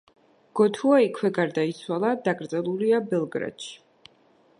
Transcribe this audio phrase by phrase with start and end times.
[0.59, 3.73] გოთუა იქვე გარდაიცვალა, დაკრძალულია ბელგრადში.